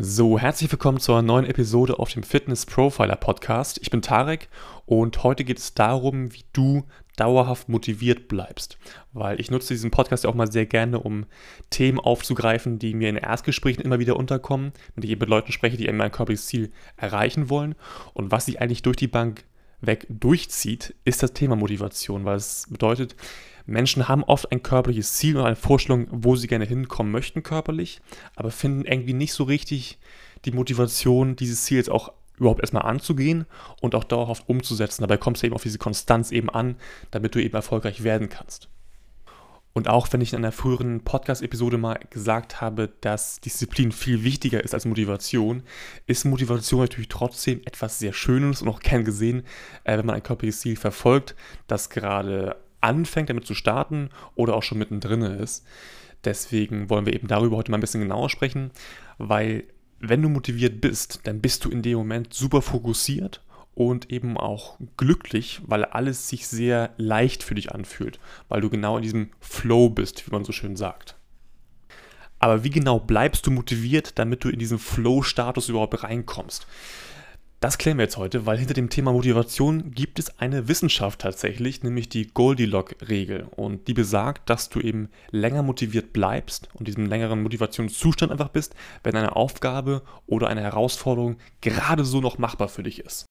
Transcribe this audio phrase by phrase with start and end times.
[0.00, 3.80] So, herzlich willkommen zur neuen Episode auf dem Fitness Profiler Podcast.
[3.82, 4.48] Ich bin Tarek
[4.86, 6.84] und heute geht es darum, wie du
[7.16, 8.78] dauerhaft motiviert bleibst.
[9.12, 11.26] Weil ich nutze diesen Podcast ja auch mal sehr gerne, um
[11.70, 15.76] Themen aufzugreifen, die mir in Erstgesprächen immer wieder unterkommen, wenn ich eben mit Leuten spreche,
[15.76, 17.74] die mein körperliches Ziel erreichen wollen.
[18.14, 19.42] Und was sich eigentlich durch die Bank
[19.80, 23.16] weg durchzieht, ist das Thema Motivation, weil es bedeutet,
[23.66, 28.00] Menschen haben oft ein körperliches Ziel und eine Vorstellung, wo sie gerne hinkommen möchten körperlich,
[28.34, 29.98] aber finden irgendwie nicht so richtig
[30.44, 33.46] die Motivation, dieses Ziel jetzt auch überhaupt erstmal anzugehen
[33.80, 35.02] und auch dauerhaft umzusetzen.
[35.02, 36.76] Dabei kommst du eben auf diese Konstanz eben an,
[37.10, 38.68] damit du eben erfolgreich werden kannst.
[39.78, 44.64] Und auch wenn ich in einer früheren Podcast-Episode mal gesagt habe, dass Disziplin viel wichtiger
[44.64, 45.62] ist als Motivation,
[46.08, 49.44] ist Motivation natürlich trotzdem etwas sehr Schönes und auch gern gesehen,
[49.84, 51.36] äh, wenn man ein körperliches Ziel verfolgt,
[51.68, 55.64] das gerade anfängt damit zu starten oder auch schon mittendrin ist.
[56.24, 58.72] Deswegen wollen wir eben darüber heute mal ein bisschen genauer sprechen,
[59.18, 59.62] weil
[60.00, 63.44] wenn du motiviert bist, dann bist du in dem Moment super fokussiert
[63.78, 68.96] und eben auch glücklich, weil alles sich sehr leicht für dich anfühlt, weil du genau
[68.96, 71.14] in diesem Flow bist, wie man so schön sagt.
[72.40, 76.66] Aber wie genau bleibst du motiviert, damit du in diesen Flow-Status überhaupt reinkommst?
[77.60, 81.84] Das klären wir jetzt heute, weil hinter dem Thema Motivation gibt es eine Wissenschaft tatsächlich,
[81.84, 83.48] nämlich die Goldilocks-Regel.
[83.54, 88.74] Und die besagt, dass du eben länger motiviert bleibst und diesem längeren Motivationszustand einfach bist,
[89.04, 93.26] wenn eine Aufgabe oder eine Herausforderung gerade so noch machbar für dich ist.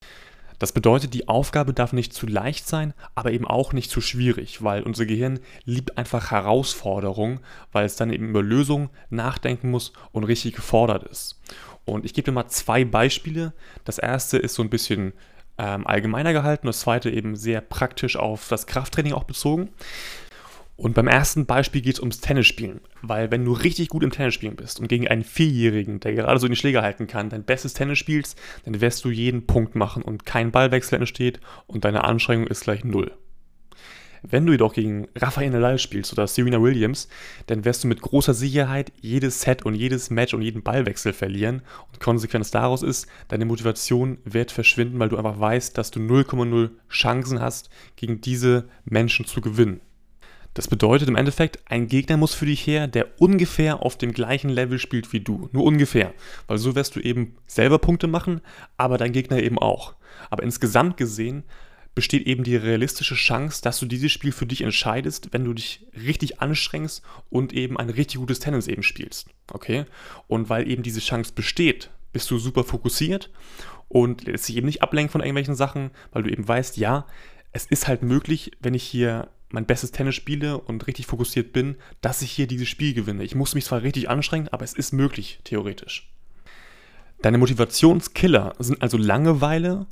[0.59, 4.63] Das bedeutet, die Aufgabe darf nicht zu leicht sein, aber eben auch nicht zu schwierig,
[4.63, 7.39] weil unser Gehirn liebt einfach Herausforderungen,
[7.72, 11.39] weil es dann eben über Lösungen nachdenken muss und richtig gefordert ist.
[11.85, 13.53] Und ich gebe dir mal zwei Beispiele.
[13.85, 15.13] Das erste ist so ein bisschen
[15.58, 19.69] ähm, allgemeiner gehalten, das zweite eben sehr praktisch auf das Krafttraining auch bezogen.
[20.78, 24.56] Und beim ersten Beispiel geht es ums Tennisspielen, weil wenn du richtig gut im Tennisspielen
[24.56, 27.73] bist und gegen einen Vierjährigen, der gerade so in die Schläger halten kann, dein bestes
[27.73, 32.45] Tennis spielst, dann wirst du jeden Punkt machen und kein Ballwechsel entsteht und deine Anstrengung
[32.45, 33.11] ist gleich null.
[34.22, 37.07] Wenn du jedoch gegen Rafael Nadal spielst oder Serena Williams,
[37.47, 41.62] dann wirst du mit großer Sicherheit jedes Set und jedes Match und jeden Ballwechsel verlieren.
[41.91, 46.72] Und Konsequenz daraus ist, deine Motivation wird verschwinden, weil du einfach weißt, dass du 0,0
[46.90, 49.81] Chancen hast, gegen diese Menschen zu gewinnen.
[50.57, 54.50] Das bedeutet im Endeffekt, ein Gegner muss für dich her, der ungefähr auf dem gleichen
[54.50, 55.50] Level spielt wie du.
[55.51, 56.16] Nur ungefähr.
[56.47, 58.41] Weil so wirst du eben selber Punkte machen,
[58.75, 59.94] aber dein Gegner eben auch.
[60.31, 61.44] Aber insgesamt gesehen
[61.94, 65.85] besteht eben die realistische Chance, dass du dieses Spiel für dich entscheidest, wenn du dich
[65.96, 69.29] richtig anstrengst und eben ein richtig gutes Tennis eben spielst.
[69.51, 69.85] Okay?
[70.25, 73.29] Und weil eben diese Chance besteht, bist du super fokussiert
[73.90, 77.06] und lässt dich eben nicht ablenken von irgendwelchen Sachen, weil du eben weißt, ja,
[77.51, 81.75] es ist halt möglich, wenn ich hier mein bestes Tennis spiele und richtig fokussiert bin,
[82.02, 83.24] dass ich hier dieses Spiel gewinne.
[83.24, 86.12] Ich muss mich zwar richtig anstrengen, aber es ist möglich, theoretisch.
[87.22, 89.88] Deine Motivationskiller sind also Langeweile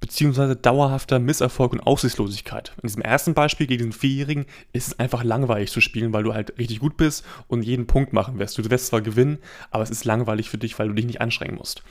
[0.00, 2.72] beziehungsweise dauerhafter Misserfolg und Aussichtslosigkeit.
[2.82, 6.34] In diesem ersten Beispiel gegen den Vierjährigen ist es einfach langweilig zu spielen, weil du
[6.34, 8.58] halt richtig gut bist und jeden Punkt machen wirst.
[8.58, 9.38] Du wirst zwar gewinnen,
[9.70, 11.82] aber es ist langweilig für dich, weil du dich nicht anstrengen musst.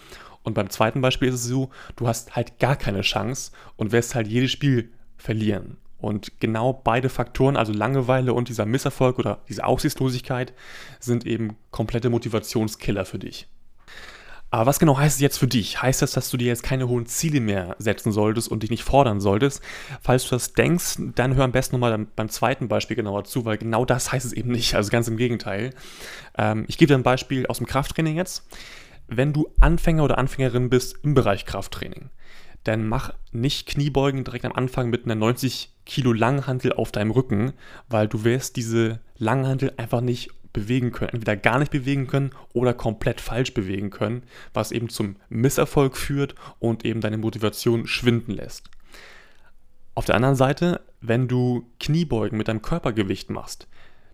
[0.44, 4.14] Und beim zweiten Beispiel ist es so, du hast halt gar keine Chance und wirst
[4.14, 5.78] halt jedes Spiel verlieren.
[6.04, 10.54] Und genau beide Faktoren, also Langeweile und dieser Misserfolg oder diese Aussichtslosigkeit,
[11.00, 13.48] sind eben komplette Motivationskiller für dich.
[14.50, 15.82] Aber was genau heißt es jetzt für dich?
[15.82, 18.84] Heißt das, dass du dir jetzt keine hohen Ziele mehr setzen solltest und dich nicht
[18.84, 19.62] fordern solltest?
[20.02, 23.58] Falls du das denkst, dann hör am besten nochmal beim zweiten Beispiel genauer zu, weil
[23.58, 24.76] genau das heißt es eben nicht.
[24.76, 25.70] Also ganz im Gegenteil.
[26.38, 28.46] Ähm, ich gebe dir ein Beispiel aus dem Krafttraining jetzt.
[29.08, 32.10] Wenn du Anfänger oder Anfängerin bist im Bereich Krafttraining,
[32.64, 37.54] dann mach nicht Kniebeugen direkt am Anfang mit einer 90 Kilo Langhantel auf deinem Rücken,
[37.90, 42.74] weil du wirst diese Langhantel einfach nicht bewegen können, entweder gar nicht bewegen können oder
[42.74, 48.70] komplett falsch bewegen können, was eben zum Misserfolg führt und eben deine Motivation schwinden lässt.
[49.96, 53.68] Auf der anderen Seite, wenn du Kniebeugen mit deinem Körpergewicht machst,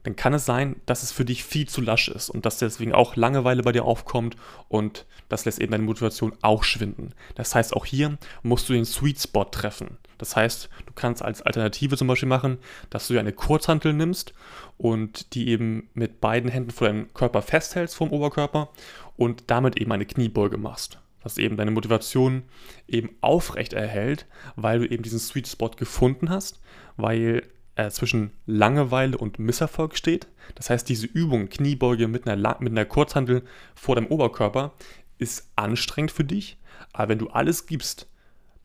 [0.03, 2.93] dann kann es sein, dass es für dich viel zu lasch ist und dass deswegen
[2.93, 4.37] auch Langeweile bei dir aufkommt
[4.67, 7.13] und das lässt eben deine Motivation auch schwinden.
[7.35, 9.97] Das heißt, auch hier musst du den Sweet Spot treffen.
[10.17, 12.57] Das heißt, du kannst als Alternative zum Beispiel machen,
[12.89, 14.33] dass du eine Kurzhantel nimmst
[14.77, 18.69] und die eben mit beiden Händen vor deinem Körper festhältst vom Oberkörper
[19.17, 20.99] und damit eben eine Kniebeuge machst.
[21.21, 22.43] Was eben deine Motivation
[22.87, 24.25] eben aufrecht erhält,
[24.55, 26.61] weil du eben diesen Sweet Spot gefunden hast,
[26.95, 27.43] weil
[27.79, 30.27] äh, zwischen Langeweile und Misserfolg steht.
[30.55, 33.43] Das heißt, diese Übung, Kniebeuge mit einer, mit einer Kurzhantel
[33.73, 34.73] vor deinem Oberkörper,
[35.17, 36.57] ist anstrengend für dich,
[36.91, 38.07] aber wenn du alles gibst,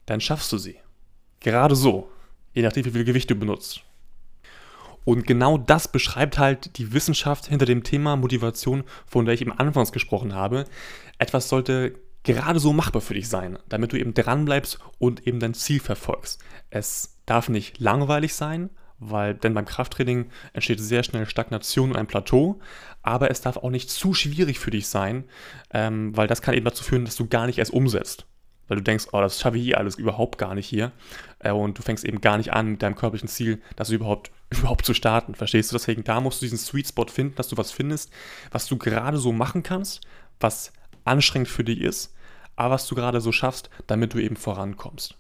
[0.06, 0.78] dann schaffst du sie.
[1.38, 2.10] Gerade so,
[2.54, 3.82] je nachdem, wie viel Gewicht du benutzt.
[5.04, 9.52] Und genau das beschreibt halt die Wissenschaft hinter dem Thema Motivation, von der ich eben
[9.52, 10.64] anfangs gesprochen habe.
[11.18, 11.94] Etwas sollte
[12.24, 16.42] gerade so machbar für dich sein, damit du eben dranbleibst und eben dein Ziel verfolgst.
[16.70, 18.70] Es darf nicht langweilig sein,
[19.10, 22.60] weil denn beim Krafttraining entsteht sehr schnell Stagnation und ein Plateau,
[23.02, 25.24] aber es darf auch nicht zu schwierig für dich sein,
[25.72, 28.26] ähm, weil das kann eben dazu führen, dass du gar nicht erst umsetzt
[28.68, 30.92] weil du denkst, oh, das schaffe ich hier alles überhaupt gar nicht hier.
[31.38, 34.86] Äh, und du fängst eben gar nicht an mit deinem körperlichen Ziel, das überhaupt, überhaupt
[34.86, 35.34] zu starten.
[35.34, 35.74] Verstehst du?
[35.74, 38.10] Deswegen, da musst du diesen Sweet Spot finden, dass du was findest,
[38.50, 40.00] was du gerade so machen kannst,
[40.40, 40.72] was
[41.04, 42.14] anstrengend für dich ist,
[42.56, 45.18] aber was du gerade so schaffst, damit du eben vorankommst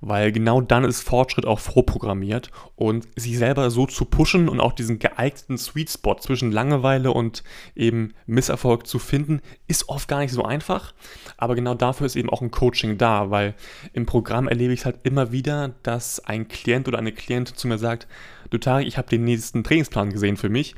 [0.00, 2.50] weil genau dann ist Fortschritt auch vorprogrammiert.
[2.76, 7.42] Und sich selber so zu pushen und auch diesen geeigneten Sweet Spot zwischen Langeweile und
[7.74, 10.94] eben Misserfolg zu finden, ist oft gar nicht so einfach,
[11.36, 13.54] aber genau dafür ist eben auch ein Coaching da, weil
[13.92, 17.68] im Programm erlebe ich es halt immer wieder, dass ein Klient oder eine Klientin zu
[17.68, 18.06] mir sagt,
[18.50, 20.74] du Tarek, ich habe den nächsten Trainingsplan gesehen für mich.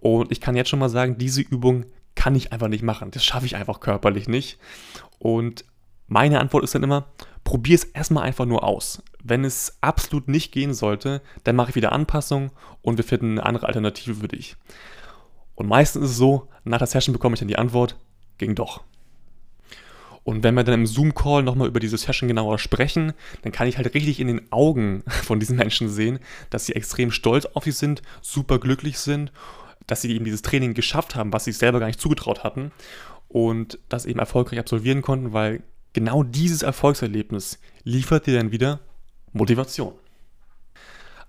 [0.00, 3.24] Und ich kann jetzt schon mal sagen, diese Übung kann ich einfach nicht machen, das
[3.24, 4.58] schaffe ich einfach körperlich nicht.
[5.18, 5.64] Und
[6.06, 7.06] meine Antwort ist dann immer,
[7.44, 9.02] probier es erstmal einfach nur aus.
[9.22, 12.50] Wenn es absolut nicht gehen sollte, dann mache ich wieder Anpassungen
[12.82, 14.56] und wir finden eine andere Alternative für dich.
[15.54, 17.96] Und meistens ist es so, nach der Session bekomme ich dann die Antwort,
[18.38, 18.82] ging doch.
[20.24, 23.12] Und wenn wir dann im Zoom-Call nochmal über diese Session genauer sprechen,
[23.42, 26.18] dann kann ich halt richtig in den Augen von diesen Menschen sehen,
[26.50, 29.32] dass sie extrem stolz auf sich sind, super glücklich sind,
[29.86, 32.72] dass sie eben dieses Training geschafft haben, was sie selber gar nicht zugetraut hatten
[33.28, 35.62] und das eben erfolgreich absolvieren konnten, weil
[35.94, 38.80] genau dieses Erfolgserlebnis liefert dir dann wieder
[39.32, 39.94] Motivation.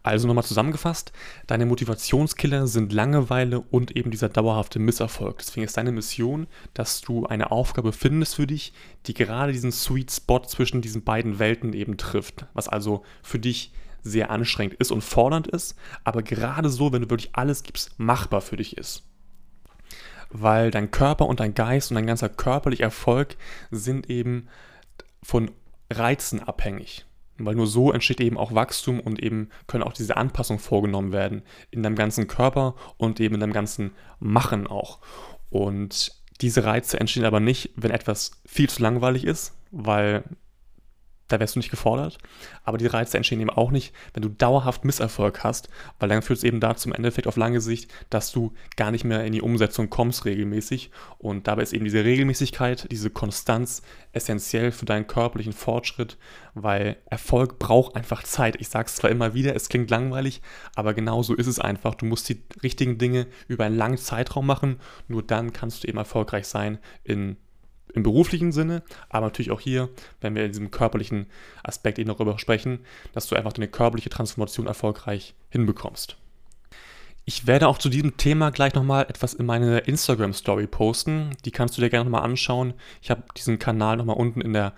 [0.03, 1.13] Also nochmal zusammengefasst,
[1.47, 5.39] deine Motivationskiller sind Langeweile und eben dieser dauerhafte Misserfolg.
[5.39, 6.45] Deswegen ist deine Mission,
[6.75, 8.73] dass du eine Aufgabe findest für dich,
[9.07, 12.45] die gerade diesen Sweet Spot zwischen diesen beiden Welten eben trifft.
[12.53, 13.71] Was also für dich
[14.03, 18.41] sehr anstrengend ist und fordernd ist, aber gerade so, wenn du wirklich alles gibst, machbar
[18.41, 19.01] für dich ist
[20.29, 23.35] weil dein Körper und dein Geist und dein ganzer körperlicher Erfolg
[23.71, 24.47] sind eben
[25.23, 25.51] von
[25.89, 27.05] Reizen abhängig.
[27.37, 31.43] Weil nur so entsteht eben auch Wachstum und eben können auch diese Anpassungen vorgenommen werden
[31.69, 34.99] in deinem ganzen Körper und eben in deinem ganzen Machen auch.
[35.49, 40.23] Und diese Reize entstehen aber nicht, wenn etwas viel zu langweilig ist, weil
[41.27, 42.17] da wärst du nicht gefordert.
[42.63, 45.69] Aber die Reize entstehen eben auch nicht, wenn du dauerhaft Misserfolg hast,
[45.99, 49.03] weil dann führt es eben dazu im Endeffekt auf lange Sicht, dass du gar nicht
[49.03, 50.91] mehr in die Umsetzung kommst regelmäßig.
[51.17, 53.81] Und dabei ist eben diese Regelmäßigkeit, diese Konstanz
[54.13, 56.17] essentiell für deinen körperlichen Fortschritt,
[56.53, 58.55] weil Erfolg braucht einfach Zeit.
[58.61, 60.41] Ich sage es zwar immer wieder, es klingt langweilig,
[60.75, 61.95] aber genau so ist es einfach.
[61.95, 65.97] Du musst die richtigen Dinge über einen langen Zeitraum machen, nur dann kannst du eben
[65.97, 67.37] erfolgreich sein in
[67.95, 69.89] im beruflichen Sinne, aber natürlich auch hier,
[70.21, 71.27] wenn wir in diesem körperlichen
[71.63, 72.79] Aspekt eben darüber sprechen,
[73.13, 76.17] dass du einfach deine körperliche Transformation erfolgreich hinbekommst.
[77.27, 81.31] Ich werde auch zu diesem Thema gleich nochmal etwas in meine Instagram-Story posten.
[81.43, 82.75] Die kannst du dir gerne nochmal anschauen.
[83.01, 84.73] Ich habe diesen Kanal nochmal unten in der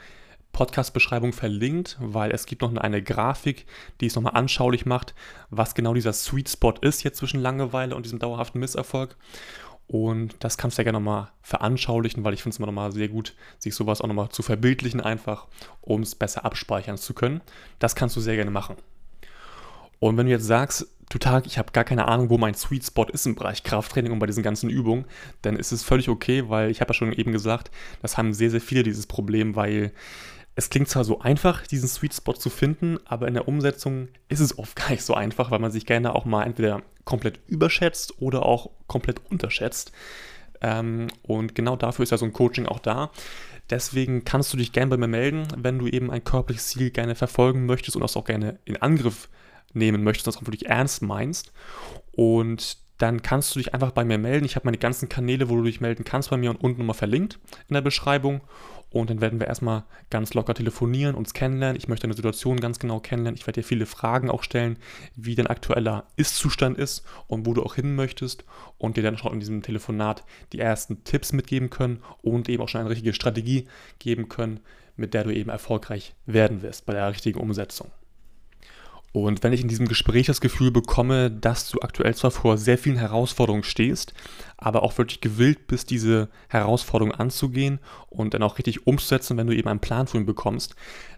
[0.53, 3.65] Podcast-Beschreibung verlinkt, weil es gibt noch eine Grafik,
[3.99, 5.13] die es nochmal anschaulich macht,
[5.49, 9.17] was genau dieser Sweet Spot ist jetzt zwischen Langeweile und diesem dauerhaften Misserfolg.
[9.87, 13.07] Und das kannst du ja gerne nochmal veranschaulichen, weil ich finde es immer nochmal sehr
[13.07, 15.47] gut, sich sowas auch nochmal zu verbildlichen, einfach,
[15.81, 17.41] um es besser abspeichern zu können.
[17.79, 18.75] Das kannst du sehr gerne machen.
[19.99, 22.85] Und wenn du jetzt sagst, du Tag, ich habe gar keine Ahnung, wo mein Sweet
[22.85, 25.05] Spot ist im Bereich Krafttraining und bei diesen ganzen Übungen,
[25.41, 28.51] dann ist es völlig okay, weil ich habe ja schon eben gesagt, das haben sehr,
[28.51, 29.93] sehr viele dieses Problem, weil
[30.57, 34.39] es klingt zwar so einfach, diesen Sweet Spot zu finden, aber in der Umsetzung ist
[34.39, 38.19] es oft gar nicht so einfach, weil man sich gerne auch mal entweder komplett überschätzt
[38.19, 39.91] oder auch komplett unterschätzt.
[40.59, 43.11] Ähm, und genau dafür ist ja so ein Coaching auch da.
[43.69, 47.13] Deswegen kannst du dich gerne bei mir melden, wenn du eben ein körperliches Ziel gerne
[47.13, 49.29] verfolgen möchtest und das auch gerne in Angriff
[49.73, 51.53] nehmen möchtest, das auch wirklich ernst meinst.
[52.13, 54.45] Und dann kannst du dich einfach bei mir melden.
[54.45, 56.95] Ich habe meine ganzen Kanäle, wo du dich melden kannst, bei mir und unten nochmal
[56.95, 58.41] verlinkt in der Beschreibung.
[58.89, 61.77] Und dann werden wir erstmal ganz locker telefonieren, uns kennenlernen.
[61.77, 63.37] Ich möchte deine Situation ganz genau kennenlernen.
[63.37, 64.77] Ich werde dir viele Fragen auch stellen,
[65.15, 68.45] wie dein aktueller Ist-Zustand ist und wo du auch hin möchtest.
[68.77, 70.23] Und dir dann schon in diesem Telefonat
[70.53, 73.67] die ersten Tipps mitgeben können und eben auch schon eine richtige Strategie
[73.99, 74.61] geben können,
[74.95, 77.91] mit der du eben erfolgreich werden wirst bei der richtigen Umsetzung.
[79.23, 82.77] Und wenn ich in diesem Gespräch das Gefühl bekomme, dass du aktuell zwar vor sehr
[82.77, 84.13] vielen Herausforderungen stehst,
[84.57, 89.55] aber auch wirklich gewillt bist, diese Herausforderungen anzugehen und dann auch richtig umzusetzen, wenn du
[89.55, 90.75] eben einen Plan für ihn bekommst,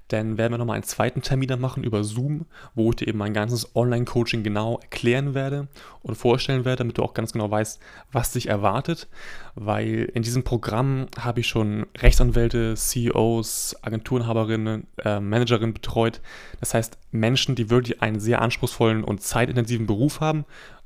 [0.10, 3.34] dann werden wir nochmal einen zweiten Termin machen über Zoom, wo ich dir eben mein
[3.34, 5.68] ganzes Online-Coaching genau erklären werde
[6.02, 7.80] und vorstellen werde, damit du auch ganz genau weißt,
[8.12, 9.08] was dich erwartet.
[9.54, 16.22] Weil in diesem Programm habe ich schon Rechtsanwälte, CEOs, Agenturenhaberinnen, äh, Managerinnen betreut.
[16.60, 20.46] Das heißt, Menschen, die wirklich einen sehr anspruchsvollen und zeitintensiven Beruf haben,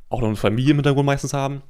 [0.10, 1.62] auch noch eine Familie im Hintergrund meistens haben.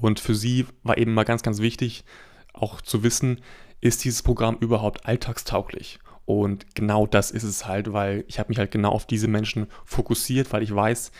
[0.00, 2.04] Und für sie war eben mal ganz, ganz wichtig,
[2.52, 3.40] auch zu wissen,
[3.80, 6.00] ist dieses Programm überhaupt alltagstauglich?
[6.28, 9.66] Und genau das ist es halt, weil ich habe mich halt genau auf diese Menschen
[9.86, 11.10] fokussiert, weil ich weiß,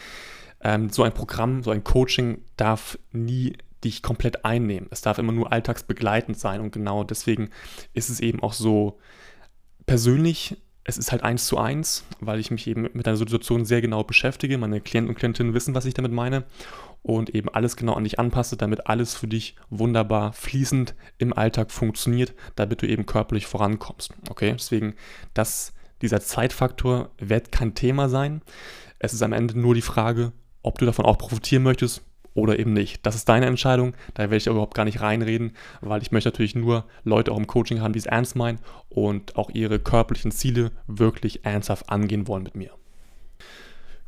[0.61, 4.87] ähm, so ein Programm, so ein Coaching darf nie dich komplett einnehmen.
[4.91, 7.49] Es darf immer nur alltagsbegleitend sein und genau deswegen
[7.95, 8.99] ist es eben auch so
[9.87, 10.59] persönlich.
[10.85, 14.05] Es ist halt eins zu eins, weil ich mich eben mit einer Situation sehr genau
[14.05, 14.59] beschäftige.
[14.59, 16.45] Meine Klienten und Klientinnen wissen, was ich damit meine
[17.03, 21.71] und eben alles genau an dich anpasse, damit alles für dich wunderbar fließend im Alltag
[21.71, 24.13] funktioniert, damit du eben körperlich vorankommst.
[24.31, 24.95] Okay, deswegen,
[25.35, 28.43] das, dieser Zeitfaktor wird kein Thema sein.
[28.99, 32.03] Es ist am Ende nur die Frage, ob du davon auch profitieren möchtest
[32.35, 33.05] oder eben nicht.
[33.05, 36.55] Das ist deine Entscheidung, da werde ich überhaupt gar nicht reinreden, weil ich möchte natürlich
[36.55, 40.71] nur Leute auch im Coaching haben, die es ernst meinen und auch ihre körperlichen Ziele
[40.87, 42.71] wirklich ernsthaft angehen wollen mit mir.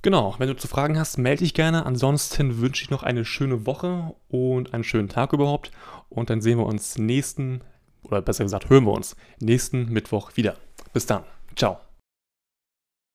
[0.03, 1.85] Genau, wenn du zu Fragen hast, melde dich gerne.
[1.85, 5.71] Ansonsten wünsche ich noch eine schöne Woche und einen schönen Tag überhaupt.
[6.09, 7.61] Und dann sehen wir uns nächsten,
[8.03, 10.57] oder besser gesagt, hören wir uns nächsten Mittwoch wieder.
[10.95, 11.25] Bis dann.
[11.55, 11.79] Ciao.